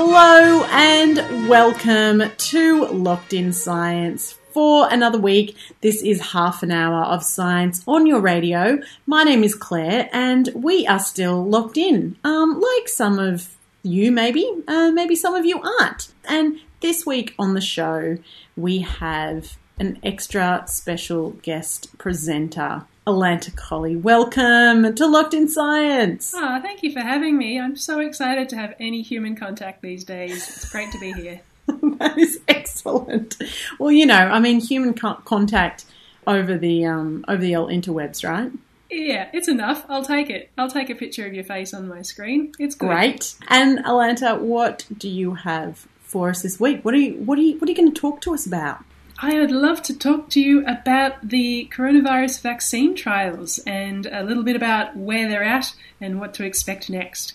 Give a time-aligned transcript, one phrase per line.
[0.00, 5.56] Hello and welcome to Locked in Science for another week.
[5.80, 8.78] This is half an hour of science on your radio.
[9.06, 12.16] My name is Claire and we are still locked in.
[12.22, 16.12] Um, like some of you, maybe, uh, maybe some of you aren't.
[16.28, 18.18] And this week on the show,
[18.56, 22.84] we have an extra special guest presenter.
[23.08, 26.34] Alanta Colley, welcome to Locked in Science.
[26.36, 27.58] Oh, thank you for having me.
[27.58, 30.46] I'm so excited to have any human contact these days.
[30.46, 31.40] It's great to be here.
[31.66, 33.38] that is excellent.
[33.78, 35.86] Well, you know, I mean, human co- contact
[36.26, 38.52] over the um, over the old interwebs, right?
[38.90, 39.86] Yeah, it's enough.
[39.88, 40.50] I'll take it.
[40.58, 42.52] I'll take a picture of your face on my screen.
[42.58, 42.90] It's good.
[42.90, 43.36] Great.
[43.48, 46.84] And Alanta, what do you have for us this week?
[46.84, 48.84] What are you what are you what are you going to talk to us about?
[49.20, 54.44] I would love to talk to you about the coronavirus vaccine trials and a little
[54.44, 57.34] bit about where they're at and what to expect next.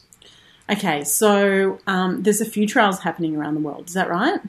[0.70, 3.90] Okay, so um, there's a few trials happening around the world.
[3.90, 4.40] Is that right?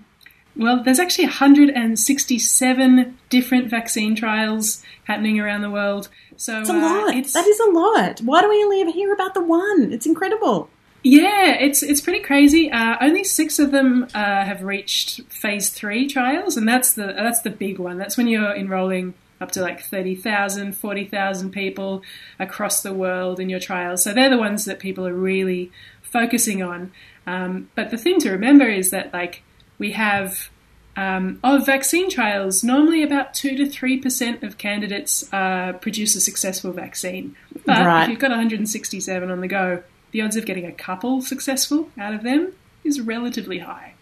[0.57, 6.09] Well, there's actually 167 different vaccine trials happening around the world.
[6.37, 7.09] So It's a uh, lot.
[7.17, 8.21] it's- That is a lot.
[8.21, 9.93] Why do we only ever hear about the one?
[9.93, 10.71] It's incredible.
[11.07, 12.71] Yeah, it's it's pretty crazy.
[12.73, 17.43] Uh, only six of them uh, have reached phase three trials, and that's the that's
[17.43, 17.99] the big one.
[17.99, 22.03] That's when you're enrolling up to like 30,000, 40,000 people
[22.39, 24.03] across the world in your trials.
[24.03, 25.71] So they're the ones that people are really
[26.03, 26.93] focusing on.
[27.27, 29.43] Um, but the thing to remember is that like
[29.79, 30.49] we have
[30.97, 36.21] um, of vaccine trials, normally about two to three percent of candidates uh, produce a
[36.21, 37.37] successful vaccine.
[37.67, 38.05] But Right.
[38.05, 39.83] if you've got 167 on the go,
[40.15, 42.53] the odds of getting a couple successful out of them
[42.85, 43.95] is relatively high.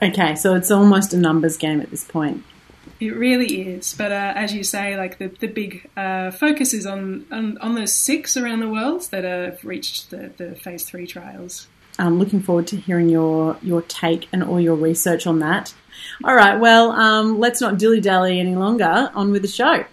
[0.00, 2.44] Okay, so it's almost a numbers game at this point.
[3.00, 3.92] It really is.
[3.98, 7.74] But uh, as you say, like the, the big uh, focus is on, on, on
[7.74, 11.66] those six around the world that have reached the, the phase three trials.
[11.98, 15.74] I'm looking forward to hearing your your take and all your research on that.
[16.22, 19.10] All right, well, um, let's not dilly dally any longer.
[19.14, 19.84] On with the show.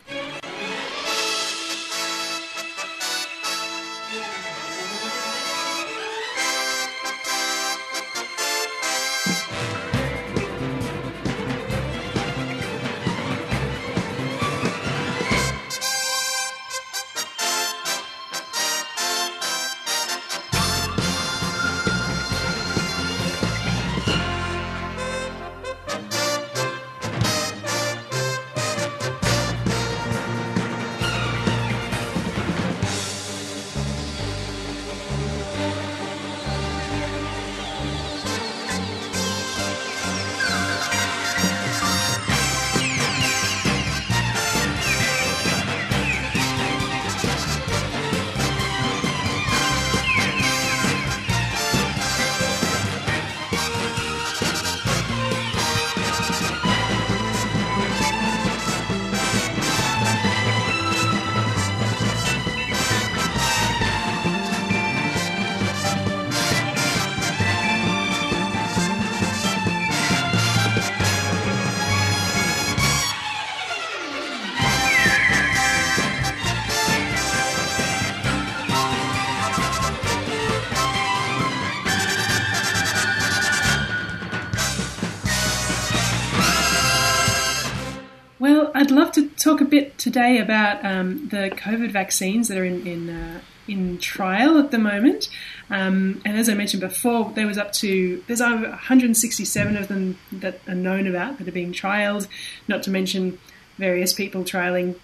[88.84, 92.86] I'd love to talk a bit today about um, the COVID vaccines that are in
[92.86, 95.30] in, uh, in trial at the moment.
[95.70, 100.18] Um, and as I mentioned before, there was up to there's over 167 of them
[100.34, 102.28] that are known about that are being trialed.
[102.68, 103.40] Not to mention
[103.78, 104.96] various people trialing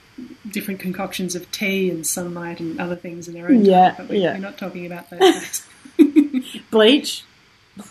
[0.52, 3.96] different concoctions of tea and sunlight and other things in their own Yeah, time.
[3.98, 4.34] But we, yeah.
[4.34, 5.66] we're not talking about those.
[6.70, 7.24] Bleach.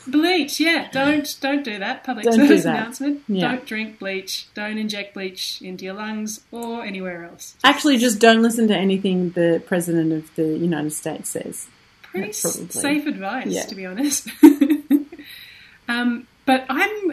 [0.07, 0.89] Bleach, yeah.
[0.93, 2.05] Don't don't do that.
[2.05, 2.77] Public Don't do service that.
[2.77, 3.23] announcement.
[3.29, 3.49] Yeah.
[3.53, 4.49] Don't drink bleach.
[4.55, 7.55] Don't inject bleach into your lungs or anywhere else.
[7.65, 11.67] Actually, just don't listen to anything the President of the United States says.
[12.03, 13.65] Pretty safe advice, Yeah.
[13.67, 14.29] to be honest.
[15.89, 17.13] um, but I'm.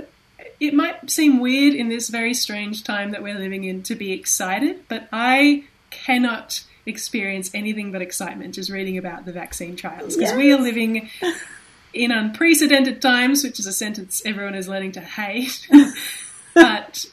[0.60, 4.14] It might seem weird in this very strange time that we're living in to be
[4.14, 10.34] excited, but I cannot experience anything but excitement just reading about the vaccine trials because
[10.36, 11.10] we are living
[11.96, 15.68] in unprecedented times, which is a sentence everyone is learning to hate.
[16.54, 17.06] but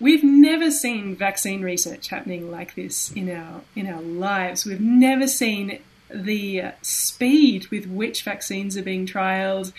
[0.00, 4.64] we've never seen vaccine research happening like this in our in our lives.
[4.64, 9.72] We've never seen the speed with which vaccines are being trialed.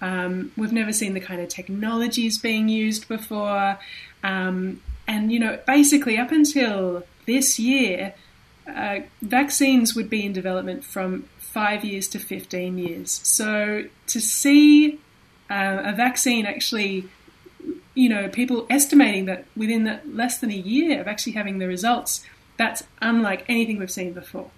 [0.00, 3.78] Um, we've never seen the kind of technologies being used before.
[4.22, 8.14] Um, and, you know, basically up until this year,
[8.66, 13.10] uh, vaccines would be in development from five years to 15 years.
[13.24, 15.00] So to see
[15.50, 17.08] uh, a vaccine actually,
[17.94, 21.66] you know, people estimating that within the, less than a year of actually having the
[21.66, 22.24] results,
[22.56, 24.50] that's unlike anything we've seen before.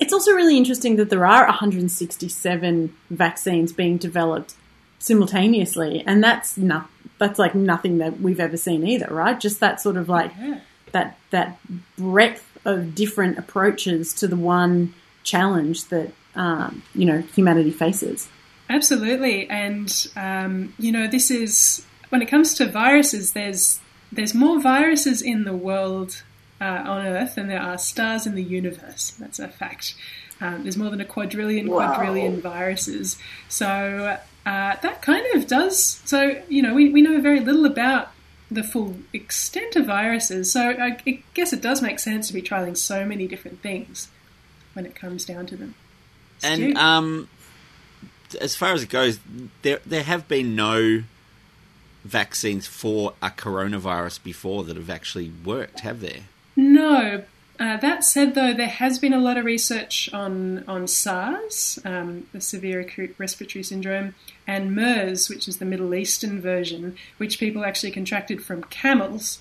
[0.00, 4.54] It's also really interesting that there are 167 vaccines being developed
[4.98, 9.38] simultaneously, and that's not that's like nothing that we've ever seen either, right?
[9.38, 10.60] Just that sort of like Yeah.
[10.92, 11.58] that that
[11.96, 18.28] breadth of different approaches to the one challenge that um, you know humanity faces.
[18.70, 23.32] Absolutely, and um, you know, this is when it comes to viruses.
[23.32, 23.80] There's
[24.10, 26.22] there's more viruses in the world
[26.60, 29.10] uh, on Earth than there are stars in the universe.
[29.18, 29.94] That's a fact.
[30.40, 31.94] Um, there's more than a quadrillion Wow.
[31.94, 33.16] quadrillion viruses.
[33.48, 36.00] So uh, that kind of does.
[36.04, 38.10] So you know, we, we know very little about
[38.50, 40.52] the full extent of viruses.
[40.52, 44.08] So I, I guess it does make sense to be trialing so many different things
[44.74, 45.74] when it comes down to them.
[46.42, 47.28] And um,
[48.40, 49.20] as far as it goes,
[49.62, 51.04] there there have been no
[52.04, 56.22] vaccines for a coronavirus before that have actually worked, have there?
[56.56, 57.24] No.
[57.60, 62.26] Uh, that said, though, there has been a lot of research on on SARS, um,
[62.32, 64.14] the severe acute respiratory syndrome,
[64.46, 69.38] and MERS, which is the Middle Eastern version, which people actually contracted from camels.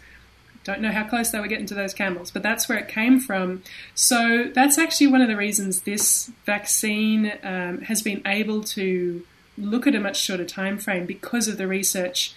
[0.64, 3.20] Don't know how close they were getting to those camels, but that's where it came
[3.20, 3.64] from.
[3.96, 9.26] So that's actually one of the reasons this vaccine um, has been able to
[9.58, 12.34] look at a much shorter time frame because of the research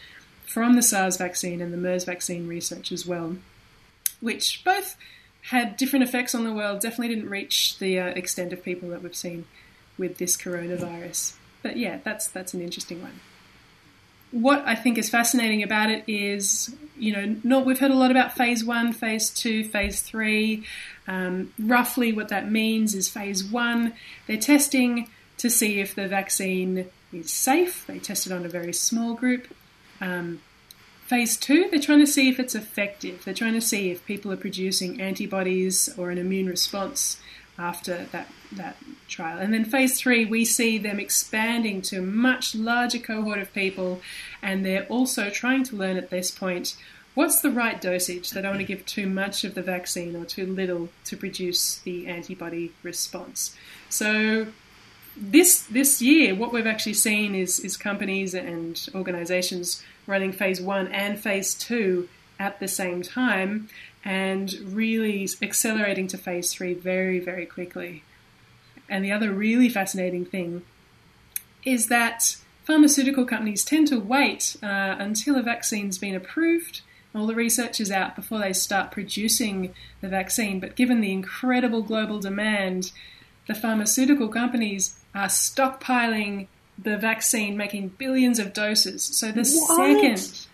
[0.47, 3.37] from the SARS vaccine and the MERS vaccine research as well
[4.25, 4.97] which both
[5.51, 9.03] had different effects on the world, definitely didn't reach the uh, extent of people that
[9.03, 9.45] we've seen
[9.99, 11.35] with this coronavirus.
[11.63, 13.21] But yeah, that's that's an interesting one.
[14.35, 18.11] What I think is fascinating about it is, you know, not, we've heard a lot
[18.11, 20.67] about phase one, phase two, phase three.
[21.07, 23.93] Um, roughly, what that means is phase one,
[24.27, 27.87] they're testing to see if the vaccine is safe.
[27.87, 29.47] They test it on a very small group.
[30.01, 30.41] Um,
[31.07, 33.25] Phase two, they're trying to see if it's effective.
[33.25, 37.21] They're trying to see if people are producing antibodies or an immune response
[37.59, 38.77] after that, that
[39.09, 39.39] trial.
[39.39, 44.01] And then phase three, we see them expanding to a much larger cohort of people,
[44.43, 46.77] and they're also trying to learn at this point
[47.15, 48.31] what's the right dosage.
[48.31, 51.79] They don't want to give too much of the vaccine or too little to produce
[51.79, 53.57] the antibody response.
[53.89, 54.49] So
[55.17, 60.89] this this year, what we've actually seen is is companies and organisations running phase one
[60.89, 62.09] and phase two
[62.39, 63.69] at the same time,
[64.05, 68.03] and really accelerating to phase three very very quickly.
[68.89, 70.63] And the other really fascinating thing
[71.65, 76.83] is that pharmaceutical companies tend to wait uh, until a vaccine's been approved.
[77.15, 80.61] All the research is out before they start producing the vaccine.
[80.61, 82.91] But given the incredible global demand,
[83.47, 89.05] the pharmaceutical companies are stockpiling the vaccine, making billions of doses.
[89.05, 89.77] So the What?
[89.77, 90.47] second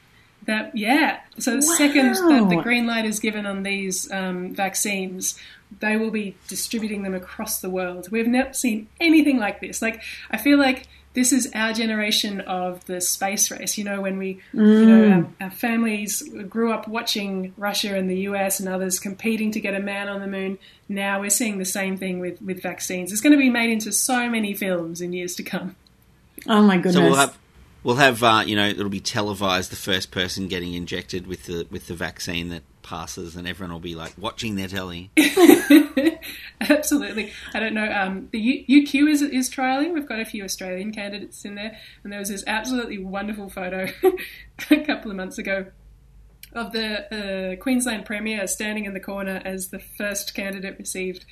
[0.50, 5.38] that, yeah, so the second that the green light is given on these um, vaccines,
[5.78, 8.10] they will be distributing them across the world.
[8.10, 9.80] We've never seen anything like this.
[9.80, 13.76] Like, I feel like this is our generation of the space race.
[13.76, 18.20] You know, when we, you know, our, our families grew up watching Russia and the
[18.20, 20.58] US and others competing to get a man on the moon.
[20.88, 23.12] Now we're seeing the same thing with, with vaccines.
[23.12, 25.76] It's going to be made into so many films in years to come.
[26.46, 26.94] Oh my goodness!
[26.94, 27.36] So we'll have
[27.82, 31.66] we'll have uh, you know it'll be televised the first person getting injected with the
[31.70, 35.10] with the vaccine that passes, and everyone will be like watching their telly.
[36.60, 37.32] Absolutely.
[37.54, 37.90] I don't know.
[37.90, 39.94] Um, the U- UQ is, is trialing.
[39.94, 41.76] We've got a few Australian candidates in there.
[42.02, 43.86] And there was this absolutely wonderful photo
[44.70, 45.66] a couple of months ago
[46.52, 51.24] of the uh, Queensland Premier standing in the corner as the first candidate received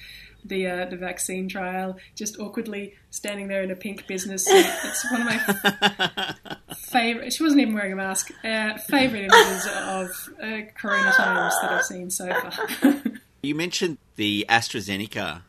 [0.45, 4.67] the uh, the vaccine trial, just awkwardly standing there in a pink business suit.
[4.85, 6.35] It's one of my
[6.75, 7.33] favorite.
[7.33, 8.31] She wasn't even wearing a mask.
[8.45, 13.03] Uh, favorite images of uh, Corona times that I've seen so far.
[13.43, 15.43] you mentioned the AstraZeneca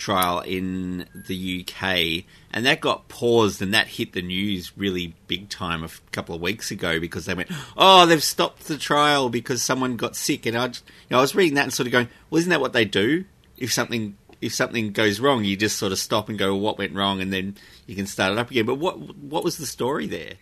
[0.00, 5.48] trial in the UK, and that got paused, and that hit the news really big
[5.48, 9.28] time a f- couple of weeks ago because they went, "Oh, they've stopped the trial
[9.28, 11.86] because someone got sick." And I, just, you know, I was reading that and sort
[11.86, 13.24] of going, "Well, isn't that what they do?
[13.56, 16.78] If something if something goes wrong, you just sort of stop and go, well, "What
[16.78, 19.66] went wrong?" and then you can start it up again." But what what was the
[19.66, 20.34] story there?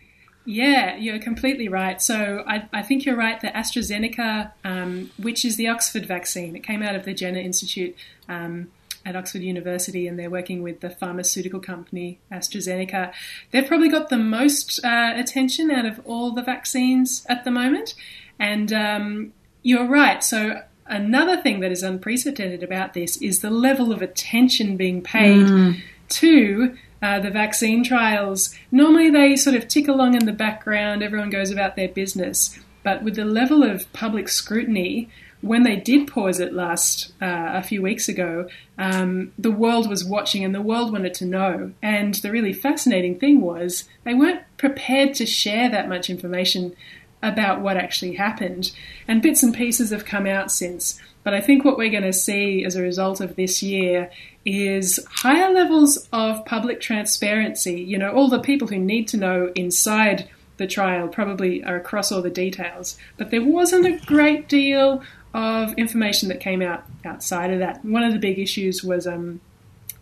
[0.50, 2.00] Yeah, you're completely right.
[2.00, 3.38] So I, I think you're right.
[3.38, 7.94] The AstraZeneca, um, which is the Oxford vaccine, it came out of the Jenner Institute.
[8.30, 8.70] Um,
[9.08, 13.12] at Oxford University, and they're working with the pharmaceutical company AstraZeneca.
[13.50, 17.94] They've probably got the most uh, attention out of all the vaccines at the moment.
[18.38, 20.22] And um, you're right.
[20.22, 25.46] So, another thing that is unprecedented about this is the level of attention being paid
[25.46, 25.80] mm.
[26.10, 28.54] to uh, the vaccine trials.
[28.70, 32.58] Normally, they sort of tick along in the background, everyone goes about their business.
[32.82, 35.08] But with the level of public scrutiny,
[35.40, 40.04] when they did pause it last uh, a few weeks ago, um, the world was
[40.04, 41.72] watching and the world wanted to know.
[41.82, 46.74] And the really fascinating thing was they weren't prepared to share that much information
[47.22, 48.72] about what actually happened.
[49.06, 51.00] And bits and pieces have come out since.
[51.24, 54.10] But I think what we're going to see as a result of this year
[54.44, 57.80] is higher levels of public transparency.
[57.80, 60.28] You know, all the people who need to know inside
[60.58, 62.98] the trial probably are across all the details.
[63.16, 65.02] But there wasn't a great deal
[65.38, 67.84] of information that came out outside of that.
[67.84, 69.40] One of the big issues was um,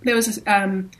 [0.02, 0.90] there was a, um,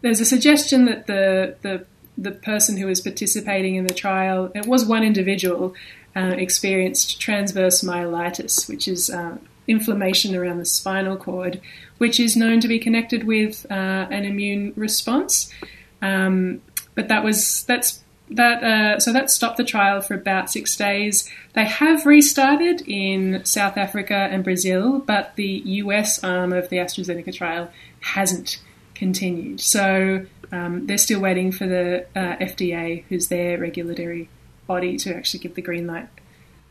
[0.00, 1.84] there was a suggestion that the the
[2.16, 5.74] the person who was participating in the trial, it was one individual,
[6.14, 11.60] uh, experienced transverse myelitis, which is uh, inflammation around the spinal cord,
[11.98, 15.52] which is known to be connected with uh, an immune response.
[16.00, 16.62] Um,
[16.94, 18.01] but that was that's
[18.36, 21.28] that uh, so that stopped the trial for about six days.
[21.54, 27.34] They have restarted in South Africa and Brazil, but the US arm of the AstraZeneca
[27.34, 27.70] trial
[28.00, 28.60] hasn't
[28.94, 29.60] continued.
[29.60, 34.28] So um, they're still waiting for the uh, FDA, who's their regulatory
[34.66, 36.08] body, to actually give the green light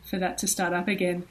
[0.04, 1.24] for that to start up again.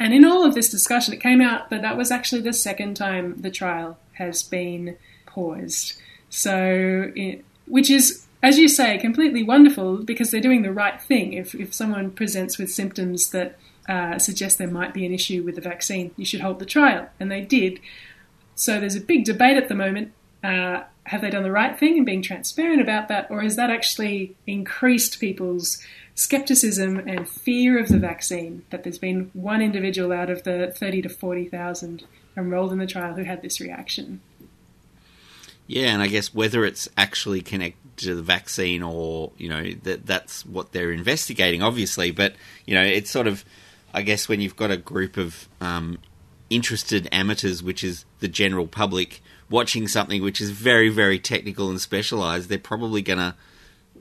[0.00, 2.94] And in all of this discussion, it came out that that was actually the second
[2.94, 6.00] time the trial has been paused.
[6.30, 11.32] So, it, which is as you say, completely wonderful because they're doing the right thing.
[11.32, 15.56] If, if someone presents with symptoms that uh, suggest there might be an issue with
[15.56, 17.08] the vaccine, you should hold the trial.
[17.18, 17.80] And they did.
[18.54, 20.12] So there's a big debate at the moment.
[20.44, 23.70] Uh, have they done the right thing in being transparent about that, or has that
[23.70, 25.82] actually increased people's
[26.14, 28.62] skepticism and fear of the vaccine?
[28.70, 32.04] That there's been one individual out of the 30 to 40,000
[32.36, 34.20] enrolled in the trial who had this reaction.
[35.68, 40.06] Yeah, and I guess whether it's actually connected to the vaccine or you know that
[40.06, 42.10] that's what they're investigating, obviously.
[42.10, 42.34] But
[42.64, 43.44] you know, it's sort of,
[43.92, 45.98] I guess, when you've got a group of um,
[46.48, 49.20] interested amateurs, which is the general public,
[49.50, 53.34] watching something which is very, very technical and specialized, they're probably going to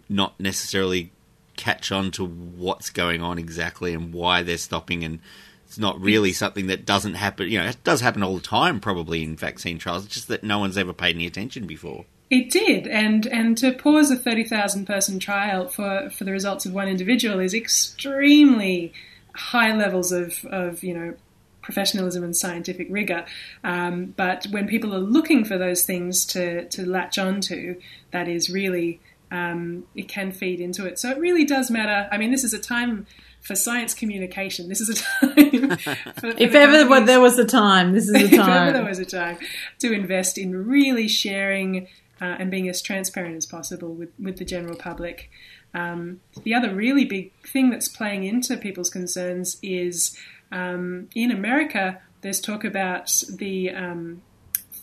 [0.07, 1.11] not necessarily
[1.57, 5.19] catch on to what's going on exactly and why they're stopping and
[5.67, 7.49] it's not really something that doesn't happen.
[7.49, 10.05] You know, it does happen all the time, probably in vaccine trials.
[10.05, 12.05] It's just that no one's ever paid any attention before.
[12.29, 16.65] It did, and and to pause a thirty thousand person trial for for the results
[16.65, 18.93] of one individual is extremely
[19.35, 21.13] high levels of of you know
[21.61, 23.25] professionalism and scientific rigor.
[23.61, 27.81] Um, but when people are looking for those things to to latch onto,
[28.11, 30.97] that is really um, it can feed into it.
[30.97, 32.07] So it really does matter.
[32.09, 33.05] I mean, this is a time
[33.47, 34.67] for science communication.
[34.67, 34.93] This is a
[35.33, 35.77] time.
[35.77, 38.49] For, for if ever there was a time, this is a time.
[38.49, 39.37] if ever there was a time
[39.79, 41.87] to invest in really sharing
[42.19, 45.31] uh, and being as transparent as possible with, with the general public.
[45.73, 50.17] Um, the other really big thing that's playing into people's concerns is
[50.51, 54.23] um, in America, there's talk about the um,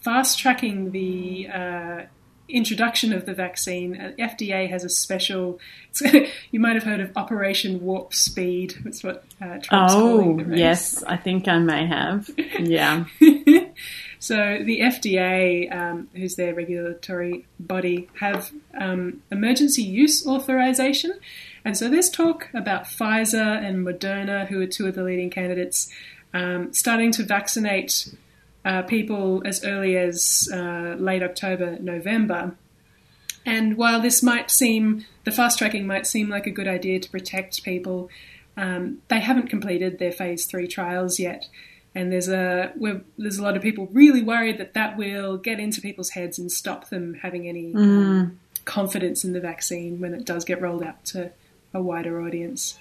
[0.03, 2.03] fast tracking the uh,
[2.49, 5.59] introduction of the vaccine, uh, FDA has a special.
[6.51, 8.77] you might have heard of Operation Warp Speed.
[8.85, 12.31] That's what uh, Trump's oh, yes, I think I may have.
[12.59, 13.05] Yeah.
[14.19, 21.19] so the FDA, um, who's their regulatory body, have um, emergency use authorization,
[21.65, 25.91] and so there's talk about Pfizer and Moderna, who are two of the leading candidates,
[26.35, 28.15] um, starting to vaccinate
[28.65, 32.57] uh, people as early as uh, late October, November.
[33.47, 37.11] And while this might seem, the fast tracking might seem like a good idea to
[37.11, 38.09] protect people,
[38.57, 41.49] um, they haven't completed their phase three trials yet.
[41.95, 42.73] and there's a
[43.19, 46.51] there's a lot of people really worried that that will get into people's heads and
[46.51, 51.05] stop them having any um, confidence in the vaccine when it does get rolled out
[51.05, 51.31] to
[51.73, 52.79] a wider audience.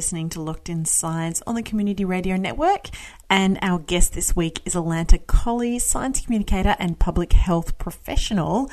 [0.00, 2.88] Listening to Locked In Science on the Community Radio Network,
[3.28, 8.70] and our guest this week is Alanta Colley, science communicator and public health professional,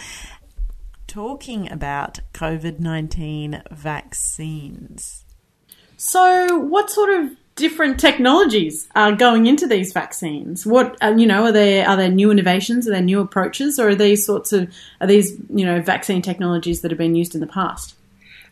[1.06, 5.26] talking about COVID 19 vaccines.
[5.98, 10.66] So, what sort of different technologies are going into these vaccines?
[10.66, 12.88] What uh, you know are there are there new innovations?
[12.88, 16.80] Are there new approaches, or are these sorts of are these you know vaccine technologies
[16.84, 17.97] that have been used in the past?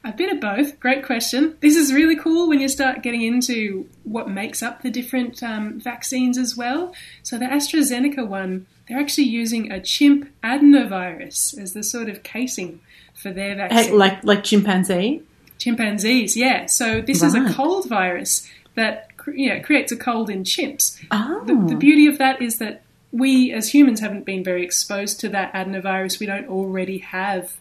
[0.06, 0.80] A bit of both.
[0.80, 1.58] Great question.
[1.62, 5.80] This is really cool when you start getting into what makes up the different um,
[5.80, 6.94] vaccines as well.
[7.24, 12.82] So, the AstraZeneca one, they're actually using a chimp adenovirus as the sort of casing
[13.16, 13.98] for their vaccine.
[13.98, 15.24] Like like chimpanzee.
[15.58, 16.68] Chimpanzees, yeah.
[16.68, 21.04] So, this is a cold virus that cre- yeah, creates a cold in chimps.
[21.10, 25.20] Oh, The, the beauty of that is that we as humans haven't been very exposed
[25.22, 26.20] to that adenovirus.
[26.20, 27.54] We don't already have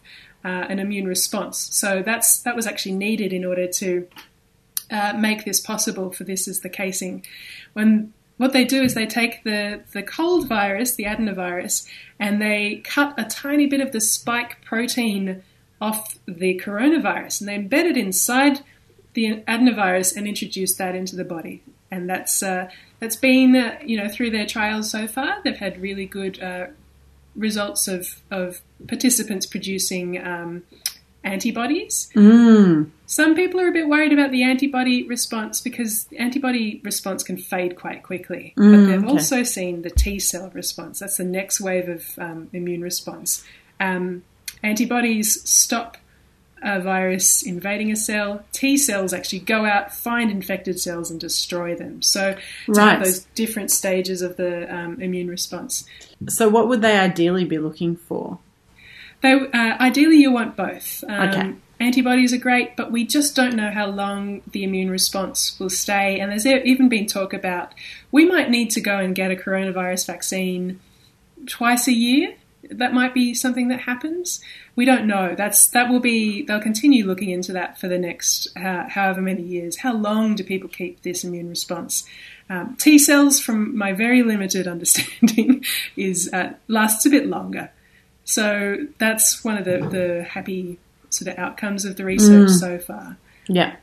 [0.45, 1.59] uh, an immune response.
[1.73, 4.07] So that's that was actually needed in order to
[4.91, 7.25] uh, make this possible for this is the casing.
[7.73, 12.83] When what they do is they take the, the cold virus, the adenovirus, and they
[12.85, 15.43] cut a tiny bit of the spike protein
[15.81, 18.61] off the coronavirus and they embed it inside
[19.13, 21.63] the adenovirus and introduce that into the body.
[21.91, 25.41] And that's uh, that's been uh, you know through their trials so far.
[25.45, 26.69] They've had really good uh,
[27.37, 30.63] results of of participants producing um,
[31.23, 32.11] antibodies.
[32.15, 32.91] mm.
[33.07, 37.37] Some people are a bit worried about the antibody response because the antibody response can
[37.37, 38.53] fade quite quickly.
[38.57, 39.09] but Mm, they've okay.
[39.13, 40.99] also seen the T cell response.
[40.99, 43.45] That's the next wave of um, immune response.
[43.81, 44.23] Um,
[44.63, 45.97] antibodies stop
[46.65, 48.43] a virus invading a cell.
[48.53, 52.03] T cells actually go out, find infected cells, and destroy them.
[52.03, 53.03] So, Right.
[53.05, 55.85] those different stages of the um, immune response.
[56.29, 58.39] So, what would they ideally be looking for?
[59.21, 61.05] They, uh, ideally, you want both.
[61.09, 61.53] Um, Okay.
[61.81, 66.21] Antibodies are great, but we just don't know how long the immune response will stay.
[66.21, 67.75] And there's even been talk about
[68.13, 70.79] we might need to go and get a coronavirus vaccine
[71.47, 72.35] twice a year.
[72.71, 74.41] That might be something that happens.
[74.77, 75.35] We don't know.
[75.37, 76.43] That's that will be.
[76.43, 79.79] They'll continue looking into that for the next uh, however many years.
[79.79, 82.05] How long do people keep this immune response?
[82.51, 85.65] Um, T cells, from my very limited understanding,
[85.97, 87.71] is uh, lasts a bit longer.
[88.25, 90.79] So that's one of the, the happy
[91.11, 93.19] sort of outcomes of the research so far.
[93.49, 93.77] Yeah.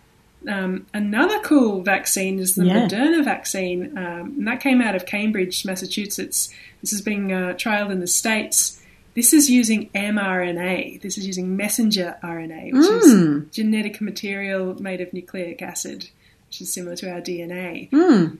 [0.48, 2.88] Um, another cool vaccine is the Yeah.
[2.88, 6.50] Moderna vaccine, um, and that came out of Cambridge, Massachusetts.
[6.82, 8.82] This is being uh, trialed in the States.
[9.14, 11.02] This is using mRNA.
[11.02, 13.44] This is using messenger RNA, which Mm.
[13.50, 16.10] is genetic material made of nucleic acid,
[16.48, 17.90] which is similar to our DNA.
[17.92, 18.38] Mm.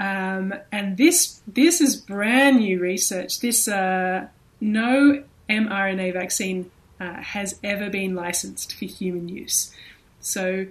[0.00, 3.40] Um, and this this is brand new research.
[3.40, 4.26] This uh,
[4.60, 9.72] no mRNA vaccine uh, has ever been licensed for human use.
[10.20, 10.66] So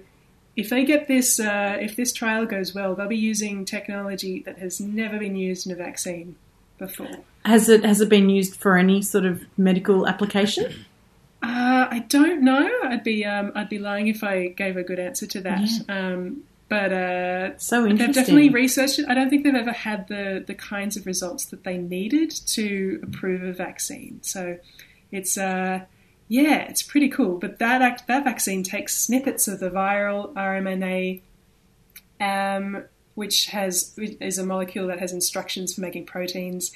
[0.58, 4.58] if they get this, uh, if this trial goes well, they'll be using technology that
[4.58, 6.34] has never been used in a vaccine
[6.78, 7.20] before.
[7.44, 10.84] Has it has it been used for any sort of medical application?
[11.40, 12.68] Uh, I don't know.
[12.82, 15.68] I'd be um, I'd be lying if I gave a good answer to that.
[15.88, 19.06] Um, but uh, So They've definitely researched it.
[19.08, 23.00] I don't think they've ever had the, the kinds of results that they needed to
[23.04, 24.18] approve a vaccine.
[24.22, 24.58] So
[25.12, 25.82] it's uh,
[26.28, 27.38] yeah, it's pretty cool.
[27.38, 31.22] But that act, that vaccine takes snippets of the viral RMNA,
[32.20, 36.70] um, which has is a molecule that has instructions for making proteins,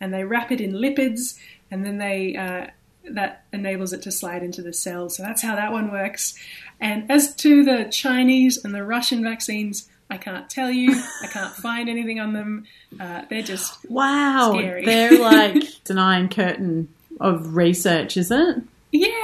[0.00, 1.38] and they wrap it in lipids,
[1.70, 2.66] and then they uh,
[3.10, 5.08] that enables it to slide into the cell.
[5.08, 6.34] So that's how that one works.
[6.80, 10.92] And as to the Chinese and the Russian vaccines, I can't tell you.
[11.22, 12.66] I can't find anything on them.
[13.00, 14.52] Uh, they're just Wow.
[14.54, 14.84] Scary.
[14.84, 16.88] They're like iron curtain
[17.20, 18.58] of research, is it?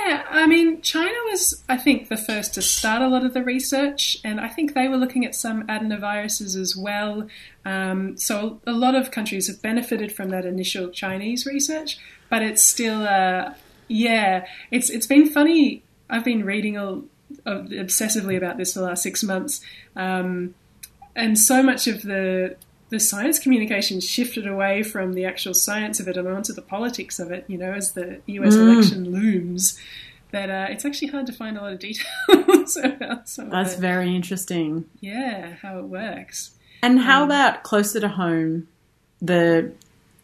[0.05, 3.43] Yeah, I mean, China was, I think, the first to start a lot of the
[3.43, 7.27] research, and I think they were looking at some adenoviruses as well.
[7.65, 12.63] Um, so a lot of countries have benefited from that initial Chinese research, but it's
[12.63, 13.55] still, uh,
[13.89, 15.83] yeah, it's it's been funny.
[16.11, 16.75] I've been reading
[17.47, 19.63] obsessively about this for the last six months,
[19.97, 20.55] um,
[21.17, 22.57] and so much of the
[22.95, 27.19] the science communication shifted away from the actual science of it and onto the politics
[27.19, 28.61] of it, you know, as the US Mm.
[28.61, 29.79] election looms,
[30.31, 34.15] that uh, it's actually hard to find a lot of details about some That's very
[34.15, 34.85] interesting.
[35.01, 36.53] Yeah, how it works.
[36.83, 38.69] And how Um, about closer to home,
[39.21, 39.73] the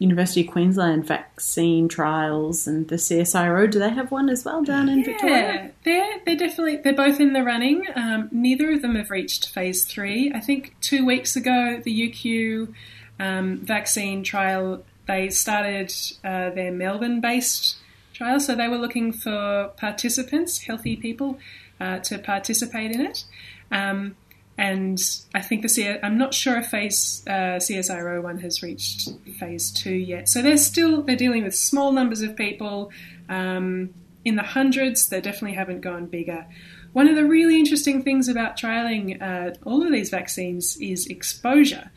[0.01, 3.69] University of Queensland vaccine trials and the CSIRO?
[3.69, 5.37] Do they have one as well down in Victoria?
[5.37, 7.85] Yeah, they're they're definitely they're both in the running.
[7.95, 10.31] Um, neither of them have reached phase three.
[10.33, 12.73] I think two weeks ago the UQ
[13.19, 17.77] um, vaccine trial they started uh, their Melbourne-based
[18.13, 21.37] trial, so they were looking for participants, healthy people,
[21.79, 23.25] uh, to participate in it.
[23.71, 24.15] Um,
[24.61, 25.01] and
[25.33, 29.71] I think the C- I'm not sure if phase uh, CSIRO one has reached phase
[29.71, 30.29] two yet.
[30.29, 32.91] So they're still they're dealing with small numbers of people
[33.27, 33.91] um,
[34.23, 35.09] in the hundreds.
[35.09, 36.45] They definitely haven't gone bigger.
[36.93, 41.89] One of the really interesting things about trialing uh, all of these vaccines is exposure.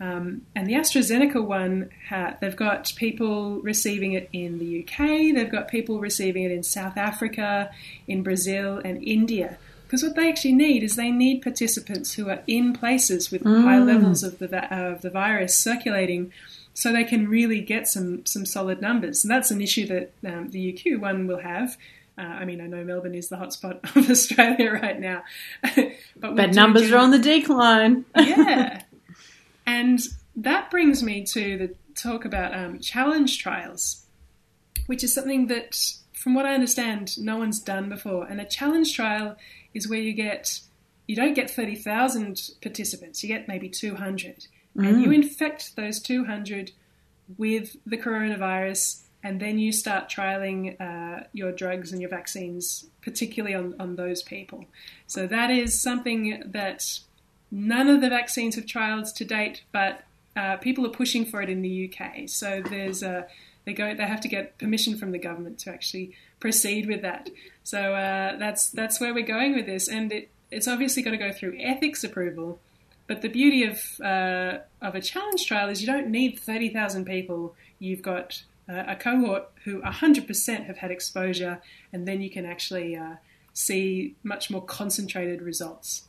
[0.00, 5.50] Um, and the AstraZeneca one, ha- they've got people receiving it in the UK, they've
[5.50, 7.70] got people receiving it in South Africa,
[8.06, 9.58] in Brazil, and India.
[9.86, 13.78] Because what they actually need is they need participants who are in places with high
[13.78, 16.32] levels of the of the virus circulating,
[16.74, 19.24] so they can really get some some solid numbers.
[19.24, 21.76] And that's an issue that um, the UQ one will have.
[22.18, 25.22] Uh, I mean, I know Melbourne is the hotspot of Australia right now,
[26.16, 28.04] but, But numbers are on the decline.
[28.16, 28.82] yeah.
[29.66, 30.00] And
[30.36, 34.04] that brings me to the talk about um, challenge trials,
[34.86, 35.78] which is something that,
[36.26, 38.26] from what I understand, no one's done before.
[38.26, 39.36] And a challenge trial
[39.74, 40.58] is where you get,
[41.06, 44.48] you don't get 30,000 participants, you get maybe 200.
[44.74, 46.72] And you infect those 200
[47.38, 53.54] with the coronavirus, and then you start trialing uh, your drugs and your vaccines, particularly
[53.54, 54.64] on, on those people.
[55.06, 56.98] So that is something that
[57.52, 60.02] none of the vaccines have trials to date, but
[60.34, 62.28] uh, people are pushing for it in the UK.
[62.28, 63.28] So there's a
[63.66, 67.28] they go they have to get permission from the government to actually proceed with that.
[67.64, 71.18] So uh, that's that's where we're going with this, and it, it's obviously got to
[71.18, 72.60] go through ethics approval.
[73.08, 77.04] But the beauty of uh, of a challenge trial is you don't need thirty thousand
[77.04, 77.54] people.
[77.78, 81.60] You've got uh, a cohort who hundred percent have had exposure,
[81.92, 83.16] and then you can actually uh,
[83.52, 86.04] see much more concentrated results.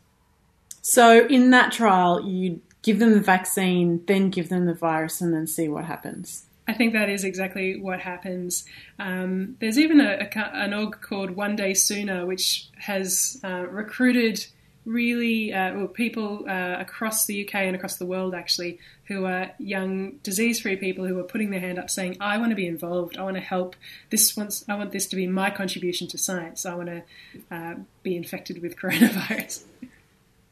[0.82, 5.34] So in that trial, you give them the vaccine, then give them the virus, and
[5.34, 6.47] then see what happens.
[6.68, 8.66] I think that is exactly what happens.
[9.00, 14.46] Um, there's even a, a, an org called One Day Sooner, which has uh, recruited
[14.88, 19.52] really uh, well, people uh, across the UK and across the world, actually, who are
[19.60, 23.18] young disease-free people who are putting their hand up, saying, "I want to be involved.
[23.18, 23.76] I want to help.
[24.10, 24.66] This wants.
[24.68, 26.66] I want this to be my contribution to science.
[26.66, 27.04] I want to
[27.52, 29.64] uh, be infected with coronavirus."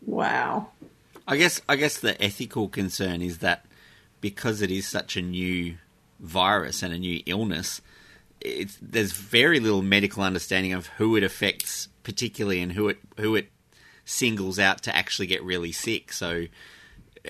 [0.08, 0.67] Wow.
[1.28, 3.65] I guess I guess the ethical concern is that
[4.21, 5.78] because it is such a new
[6.26, 7.82] virus and a new illness,
[8.82, 13.50] there's very little medical understanding of who it affects particularly and who it who it
[14.06, 16.14] singles out to actually get really sick.
[16.14, 16.46] So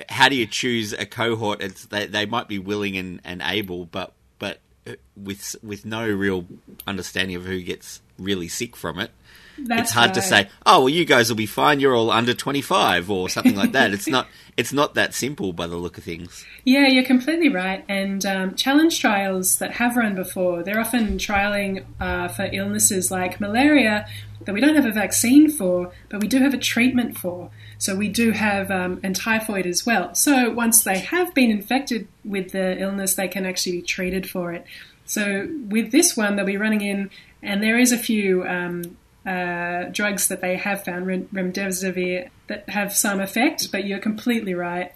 [0.09, 1.61] how do you choose a cohort?
[1.61, 6.07] It's they, they might be willing and, and able, but but uh, with with no
[6.07, 6.45] real
[6.85, 9.11] understanding of who gets really sick from it.
[9.57, 10.49] That's it's hard to say.
[10.65, 11.79] Oh well, you guys will be fine.
[11.79, 13.93] You're all under twenty five or something like that.
[13.93, 14.27] It's not.
[14.57, 16.45] It's not that simple by the look of things.
[16.63, 17.83] Yeah, you're completely right.
[17.89, 23.41] And um, challenge trials that have run before, they're often trialing uh, for illnesses like
[23.41, 24.07] malaria
[24.45, 27.49] that we don't have a vaccine for, but we do have a treatment for.
[27.77, 30.15] So we do have, um, and typhoid as well.
[30.15, 34.53] So once they have been infected with the illness, they can actually be treated for
[34.53, 34.65] it.
[35.05, 37.09] So with this one, they'll be running in,
[37.41, 42.95] and there is a few um, uh, drugs that they have found, remdesivir, that have
[42.95, 44.91] some effect, but you're completely right.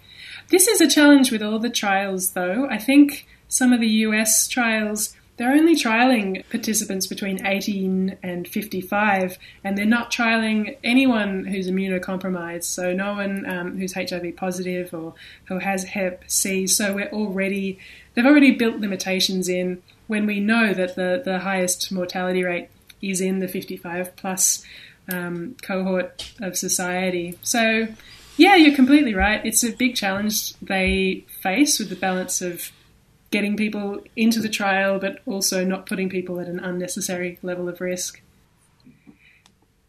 [0.50, 2.68] This is a challenge with all the trials, though.
[2.70, 9.38] I think some of the US trials, they're only trialing participants between 18 and 55,
[9.64, 15.14] and they're not trialing anyone who's immunocompromised, so no one um, who's HIV positive or
[15.46, 16.66] who has Hep C.
[16.66, 17.78] So we're already,
[18.14, 22.68] they've already built limitations in when we know that the, the highest mortality rate
[23.02, 24.64] is in the 55 plus
[25.12, 27.38] um, cohort of society.
[27.42, 27.88] So,
[28.36, 29.44] Yeah, you're completely right.
[29.44, 32.72] It's a big challenge they face with the balance of
[33.30, 37.80] getting people into the trial, but also not putting people at an unnecessary level of
[37.80, 38.22] risk.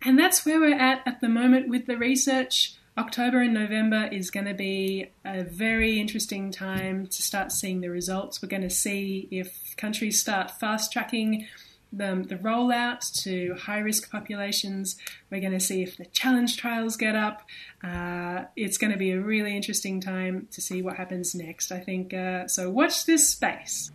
[0.03, 2.75] And that's where we're at at the moment with the research.
[2.97, 7.89] October and November is going to be a very interesting time to start seeing the
[7.89, 8.41] results.
[8.41, 11.47] We're going to see if countries start fast tracking
[11.91, 14.97] the, the rollout to high risk populations.
[15.29, 17.43] We're going to see if the challenge trials get up.
[17.83, 21.79] Uh, it's going to be a really interesting time to see what happens next, I
[21.79, 22.13] think.
[22.13, 23.91] Uh, so watch this space.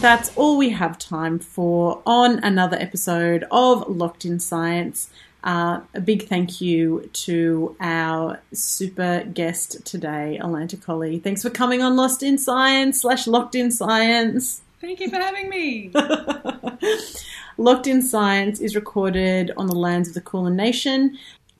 [0.00, 5.10] That's all we have time for on another episode of Locked in Science.
[5.44, 11.18] Uh, a big thank you to our super guest today, Alanta Colley.
[11.18, 14.62] Thanks for coming on Lost in Science slash Locked in Science.
[14.80, 15.92] Thank you for having me.
[17.58, 21.18] Locked in Science is recorded on the lands of the Kulin Nation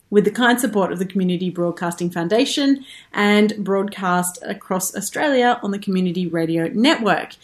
[0.09, 5.79] with the kind support of the Community Broadcasting Foundation and broadcast across Australia on the
[5.79, 7.37] Community Radio Network.